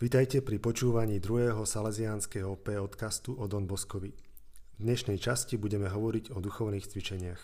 [0.00, 4.16] Vitajte pri počúvaní druhého salesiánskeho podcastu o Don Boskovi.
[4.16, 7.42] V dnešnej časti budeme hovoriť o duchovných cvičeniach.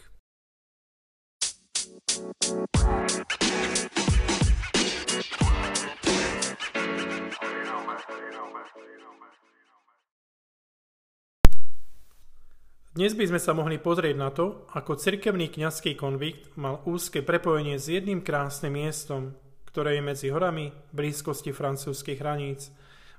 [12.95, 17.75] Dnes by sme sa mohli pozrieť na to, ako cirkevný kňazský konvikt mal úzke prepojenie
[17.75, 19.35] s jedným krásnym miestom,
[19.67, 22.71] ktoré je medzi horami v blízkosti francúzskych hraníc.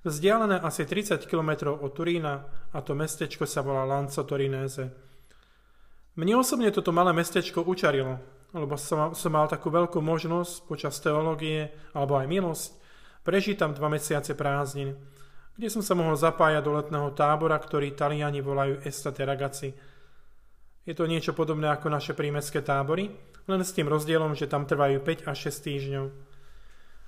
[0.08, 4.96] Vzdialené asi 30 km od Turína a to mestečko sa volá Lanco Torinese.
[6.16, 8.16] Mne osobne toto malé mestečko učarilo,
[8.56, 12.72] lebo som, som mal takú veľkú možnosť počas teológie, alebo aj milosť,
[13.28, 14.96] prežiť tam dva mesiace prázdnin,
[15.56, 19.72] kde som sa mohol zapájať do letného tábora, ktorý Taliani volajú Estate Ragazzi.
[20.84, 23.10] Je to niečo podobné ako naše prímeské tábory,
[23.48, 26.06] len s tým rozdielom, že tam trvajú 5 až 6 týždňov.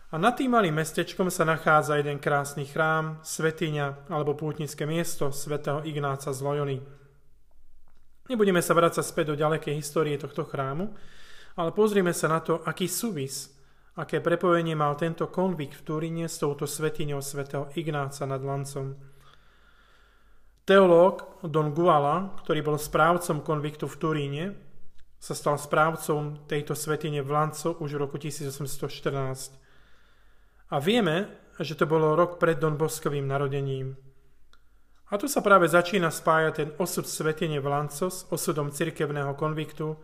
[0.08, 5.84] A nad tým malým mestečkom sa nachádza jeden krásny chrám, svetiňa alebo pútnické miesto svätého
[5.84, 6.80] Ignáca z Loyony.
[8.32, 10.96] Nebudeme sa vrácať späť do ďalekej histórie tohto chrámu,
[11.60, 13.57] ale pozrieme sa na to, aký súvis,
[13.98, 18.94] aké prepojenie mal tento konvik v Turíne s touto svetiňou svätého Ignáca nad Lancom.
[20.70, 24.46] Teológ Don Guala, ktorý bol správcom konviktu v Turíne,
[25.18, 29.58] sa stal správcom tejto svetine v Lanco už v roku 1814.
[30.70, 31.26] A vieme,
[31.58, 33.98] že to bolo rok pred Don Boskovým narodením.
[35.10, 39.98] A tu sa práve začína spájať ten osud svetenie v Lanco s osudom cirkevného konviktu,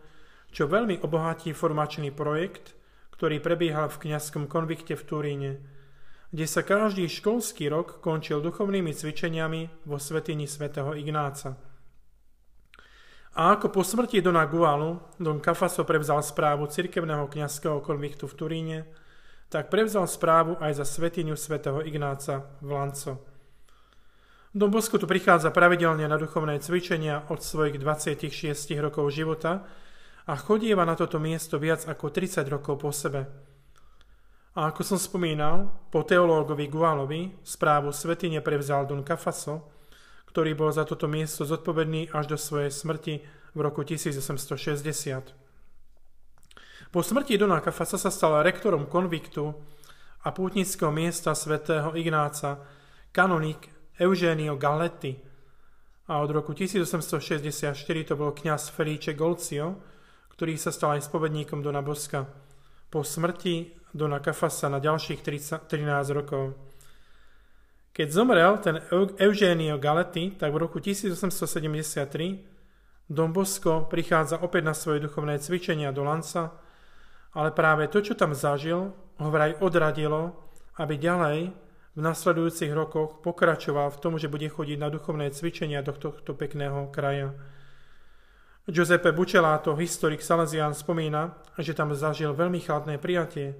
[0.50, 2.74] čo veľmi obohatí formačný projekt,
[3.14, 5.52] ktorý prebiehal v kňazskom konvikte v Turíne,
[6.34, 11.54] kde sa každý školský rok končil duchovnými cvičeniami vo svetini svätého Ignáca.
[13.38, 18.78] A ako po smrti Dona Gualu Don Cafaso prevzal správu cirkevného kňazského konviktu v Turíne,
[19.46, 23.22] tak prevzal správu aj za svetiňu svätého Ignáca v Lanco.
[24.54, 28.30] Dom Bosko tu prichádza pravidelne na duchovné cvičenia od svojich 26
[28.82, 29.66] rokov života
[30.24, 33.28] a chodieva na toto miesto viac ako 30 rokov po sebe.
[34.54, 39.68] A ako som spomínal, po teológovi Gualovi správu svetine prevzal Don Cafaso,
[40.30, 43.14] ktorý bol za toto miesto zodpovedný až do svojej smrti
[43.54, 45.44] v roku 1860.
[46.94, 49.50] Po smrti Dona Kafasa sa stal rektorom konviktu
[50.22, 52.62] a pútnického miesta svätého Ignáca
[53.10, 53.66] kanonik
[53.98, 55.18] Eugenio Galletti
[56.06, 57.74] a od roku 1864
[58.06, 59.93] to bol kňaz Felice Golcio,
[60.34, 62.26] ktorý sa stal aj spovedníkom Dona Boska.
[62.90, 66.58] Po smrti Dona Kafasa na ďalších 30, 13 rokov.
[67.94, 68.82] Keď zomrel ten
[69.22, 76.02] Eugenio Galetti, tak v roku 1873 Don Bosco prichádza opäť na svoje duchovné cvičenia do
[76.02, 76.58] Lanca
[77.34, 80.38] ale práve to, čo tam zažil, ho vraj odradilo,
[80.78, 81.38] aby ďalej
[81.94, 86.90] v nasledujúcich rokoch pokračoval v tom, že bude chodiť na duchovné cvičenia do tohto pekného
[86.90, 87.34] kraja.
[88.64, 93.52] Giuseppe Bucelato, historik Salesian, spomína, že tam zažil veľmi chladné prijatie,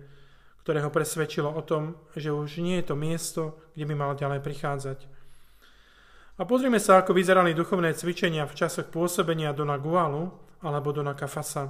[0.64, 3.42] ktoré ho presvedčilo o tom, že už nie je to miesto,
[3.76, 4.98] kde by mal ďalej prichádzať.
[6.40, 10.32] A pozrime sa, ako vyzerali duchovné cvičenia v časoch pôsobenia Dona Gualu
[10.64, 11.68] alebo Dona Kafasa.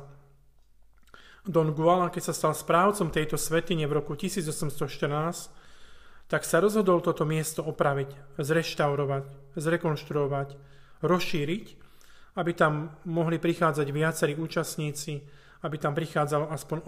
[1.42, 5.50] Don Guala, keď sa stal správcom tejto svetine v roku 1814,
[6.30, 10.48] tak sa rozhodol toto miesto opraviť, zreštaurovať, zrekonštruovať,
[11.02, 11.83] rozšíriť,
[12.34, 15.22] aby tam mohli prichádzať viacerí účastníci,
[15.64, 16.78] aby tam prichádzalo aspoň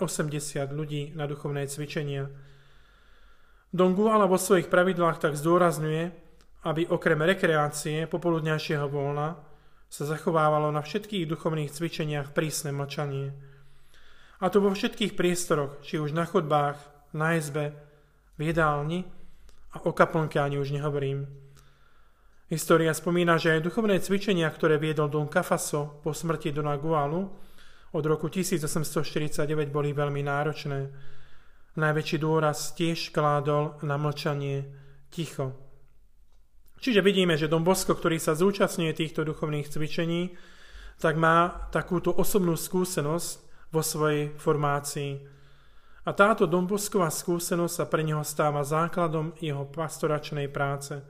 [0.74, 2.26] ľudí na duchovné cvičenia.
[3.74, 6.02] Don Guala vo svojich pravidlách tak zdôrazňuje,
[6.64, 9.36] aby okrem rekreácie popoludňajšieho voľna
[9.92, 13.30] sa zachovávalo na všetkých duchovných cvičeniach prísne mlčanie.
[14.42, 16.80] A to vo všetkých priestoroch, či už na chodbách,
[17.14, 17.76] na izbe,
[18.34, 19.06] v jedálni
[19.70, 21.43] a o kaplnke ani už nehovorím.
[22.48, 27.22] História spomína, že aj duchovné cvičenia, ktoré viedol Don Cafaso po smrti Dona Gualu
[27.94, 30.92] od roku 1849 boli veľmi náročné.
[31.74, 34.68] Najväčší dôraz tiež kládol na mlčanie
[35.08, 35.56] ticho.
[36.78, 40.36] Čiže vidíme, že Don Bosco, ktorý sa zúčastňuje týchto duchovných cvičení,
[41.00, 43.44] tak má takúto osobnú skúsenosť,
[43.74, 45.18] vo svojej formácii.
[46.06, 51.02] A táto dombosková skúsenosť sa pre neho stáva základom jeho pastoračnej práce.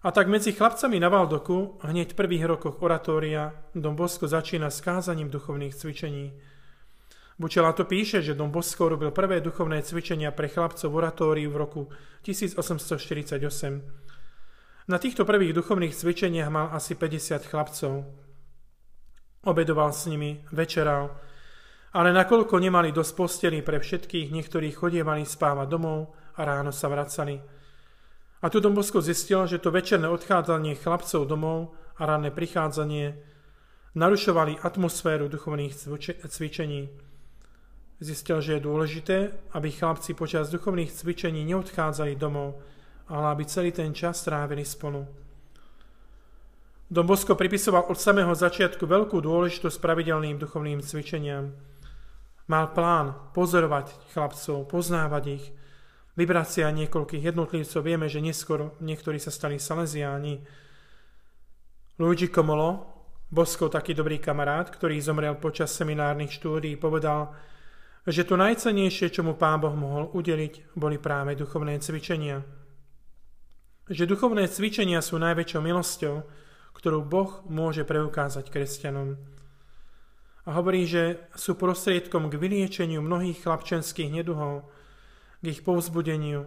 [0.00, 4.80] A tak medzi chlapcami na Valdoku hneď v prvých rokoch oratória Dom Bosko začína s
[4.80, 6.32] kázaním duchovných cvičení.
[7.36, 11.56] Bučela to píše, že Dom Bosko robil prvé duchovné cvičenia pre chlapcov v oratóriu v
[11.56, 11.92] roku
[12.24, 14.88] 1848.
[14.88, 18.08] Na týchto prvých duchovných cvičeniach mal asi 50 chlapcov.
[19.44, 21.12] Obedoval s nimi, večeral,
[21.92, 27.59] ale nakoľko nemali dosť posteli pre všetkých, niektorí chodievali spávať domov a ráno sa vracali.
[28.40, 33.20] A tu Don Bosko zistil, že to večerné odchádzanie chlapcov domov a ranné prichádzanie
[33.92, 35.76] narušovali atmosféru duchovných
[36.24, 36.88] cvičení.
[38.00, 39.16] Zistil, že je dôležité,
[39.52, 42.56] aby chlapci počas duchovných cvičení neodchádzali domov,
[43.12, 45.04] ale aby celý ten čas trávili spolu.
[46.90, 51.52] Don pripisoval od samého začiatku veľkú dôležitosť pravidelným duchovným cvičeniam.
[52.50, 55.44] Mal plán pozorovať chlapcov, poznávať ich,
[56.18, 57.80] aj niekoľkých jednotlivcov.
[57.84, 60.42] Vieme, že neskôr niektorí sa stali salesiáni.
[62.00, 62.86] Luigi Komolo,
[63.30, 67.30] Bosko taký dobrý kamarát, ktorý zomrel počas seminárnych štúdií, povedal,
[68.08, 72.60] že to najcenejšie, čo mu Pán Boh mohol udeliť, boli práve duchovné cvičenia
[73.90, 76.22] že duchovné cvičenia sú najväčšou milosťou,
[76.78, 79.18] ktorú Boh môže preukázať kresťanom.
[80.46, 84.70] A hovorí, že sú prostriedkom k vyliečeniu mnohých chlapčenských neduhov,
[85.40, 86.44] k ich povzbudeniu,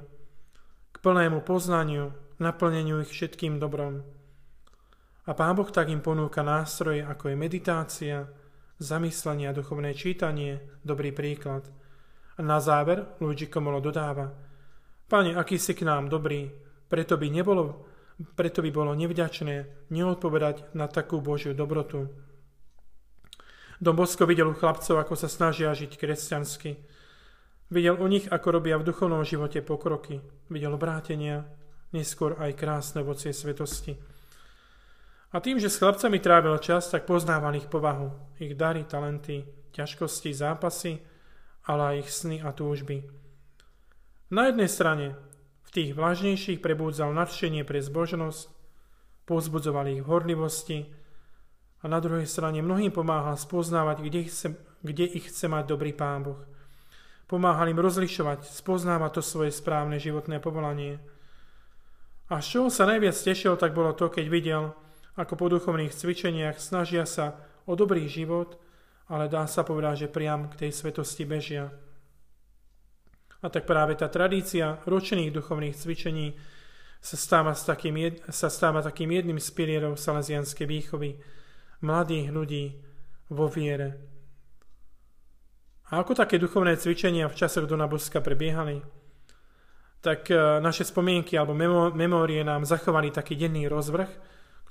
[0.93, 4.05] k plnému poznaniu, naplneniu ich všetkým dobrom.
[5.23, 8.17] A Pán Boh tak im ponúka nástroje, ako je meditácia,
[8.77, 11.63] zamyslenie a duchovné čítanie, dobrý príklad.
[12.35, 14.29] A na záver Luigi Komolo dodáva,
[15.07, 16.49] Pane, aký si k nám dobrý,
[16.89, 17.85] preto by, nebolo,
[18.33, 22.09] preto by bolo nevďačné neodpovedať na takú Božiu dobrotu.
[23.83, 26.79] Dom Bosko videl u chlapcov, ako sa snažia žiť kresťansky.
[27.73, 30.21] Videl u nich, ako robia v duchovnom živote pokroky.
[30.53, 31.49] Videl obrátenia,
[31.89, 33.97] neskôr aj krásne ovocie svetosti.
[35.33, 39.41] A tým, že s chlapcami trávil čas, tak poznával ich povahu, ich dary, talenty,
[39.73, 41.01] ťažkosti, zápasy,
[41.65, 43.09] ale aj ich sny a túžby.
[44.29, 45.17] Na jednej strane
[45.73, 48.45] tých vlažnejších prebúdzal nadšenie pre zbožnosť,
[49.25, 50.79] povzbudzoval ich v horlivosti
[51.81, 54.47] a na druhej strane mnohým pomáhal spoznávať, kde, chce,
[54.85, 56.37] kde ich chce mať dobrý Pán Boh.
[57.33, 61.01] Pomáhal im rozlišovať, spoznávať to svoje správne životné povolanie.
[62.29, 64.77] A z čoho sa najviac tešil, tak bolo to, keď videl,
[65.17, 68.61] ako po duchovných cvičeniach snažia sa o dobrý život,
[69.09, 71.73] ale dá sa povedať, že priam k tej svetosti bežia.
[73.41, 76.37] A tak práve tá tradícia ročných duchovných cvičení
[77.01, 81.17] sa stáva, s takým, sa stáva takým jedným z pilierov salesianskej výchovy
[81.81, 82.65] mladých ľudí
[83.33, 84.12] vo viere.
[85.93, 88.81] A ako také duchovné cvičenia v časoch Dona Boska prebiehali?
[90.01, 91.53] Tak e, naše spomienky alebo
[91.93, 94.09] memórie nám zachovali taký denný rozvrh,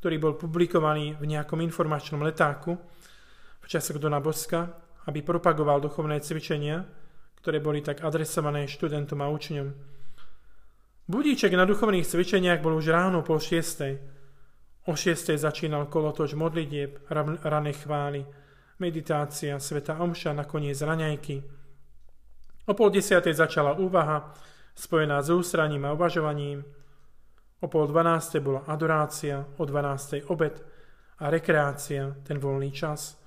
[0.03, 2.75] ktorý bol publikovaný v nejakom informačnom letáku
[3.63, 4.67] v časoch Dona Boska,
[5.07, 6.83] aby propagoval duchovné cvičenia,
[7.39, 9.71] ktoré boli tak adresované študentom a učňom.
[11.07, 13.95] Budíček na duchovných cvičeniach bol už ráno pol šiestej.
[14.91, 16.99] O šiestej začínal kolotoč modlitieb,
[17.47, 18.27] rané chvály,
[18.79, 21.43] meditácia, sveta omša, nakoniec raňajky.
[22.69, 24.33] O pol desiatej začala úvaha,
[24.73, 26.65] spojená s ústraním a uvažovaním.
[27.61, 30.55] O pol dvanástej bola adorácia, o dvanástej obed
[31.19, 33.01] a rekreácia, ten voľný čas–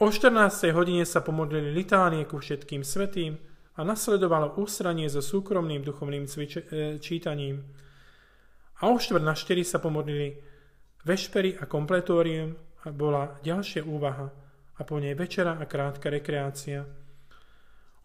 [0.00, 0.72] O 14.
[0.72, 3.36] hodine sa pomodlili litánie ku všetkým svetým
[3.76, 7.60] a nasledovalo ústranie so súkromným duchovným cviče- e, čítaním.
[8.80, 10.40] A o štvrt na 4 sa pomodlili
[11.04, 14.32] vešpery a kompletórium a bola ďalšia úvaha
[14.80, 16.88] a po nej večera a krátka rekreácia.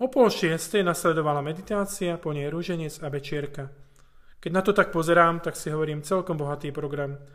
[0.04, 3.72] O pol šiestej nasledovala meditácia, po nej rúženec a večierka.
[4.44, 7.16] Keď na to tak pozerám, tak si hovorím celkom bohatý program–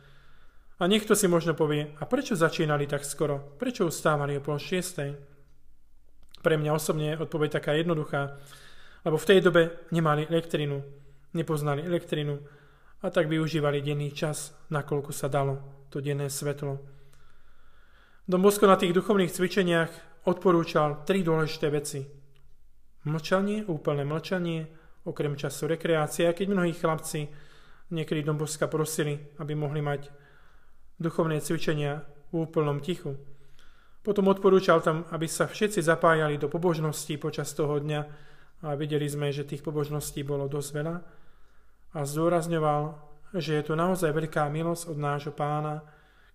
[0.81, 3.37] a niekto si možno povie, a prečo začínali tak skoro?
[3.61, 5.13] Prečo ustávali o pol šiestej?
[6.41, 8.41] Pre mňa osobne je odpoveď taká jednoduchá,
[9.05, 10.81] lebo v tej dobe nemali elektrinu,
[11.37, 12.41] nepoznali elektrinu
[13.05, 16.81] a tak využívali denný čas, nakoľko sa dalo to denné svetlo.
[18.31, 19.91] Dom Bosko na tých duchovných cvičeniach
[20.31, 22.07] odporúčal tri dôležité veci.
[23.03, 24.71] Mlčanie, úplné mlčanie,
[25.03, 27.27] okrem času rekreácie, a keď mnohí chlapci
[27.91, 30.15] niekedy Dom Boska prosili, aby mohli mať
[31.03, 33.19] duchovné cvičenia v úplnom tichu.
[34.07, 38.01] Potom odporúčal tam, aby sa všetci zapájali do pobožností počas toho dňa
[38.63, 40.97] a videli sme, že tých pobožností bolo dosť veľa
[41.91, 42.83] a zdôrazňoval,
[43.43, 45.83] že je to naozaj veľká milosť od nášho pána,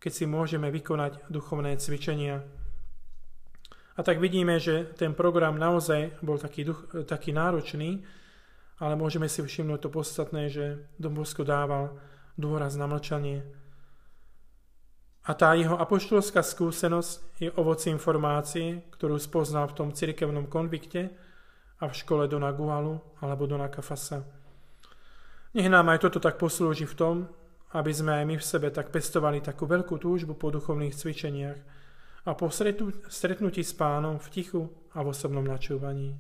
[0.06, 2.46] keď si môžeme vykonať duchovné cvičenia.
[3.98, 8.06] A tak vidíme, že ten program naozaj bol taký, duch, taký náročný,
[8.78, 11.98] ale môžeme si všimnúť to podstatné, že Dom Bosko dával
[12.38, 13.42] dôraz na mlčanie,
[15.26, 21.10] a tá jeho apoštolská skúsenosť je ovoci informácie, ktorú spoznal v tom cirkevnom konvikte
[21.82, 24.22] a v škole Dona Gualu alebo Dona Kafasa.
[25.58, 27.16] Nech nám aj toto tak poslúži v tom,
[27.76, 31.60] aby sme aj my v sebe tak pestovali takú veľkú túžbu po duchovných cvičeniach
[32.26, 32.48] a po
[33.12, 34.64] stretnutí s pánom v tichu
[34.96, 36.16] a v osobnom načúvaní.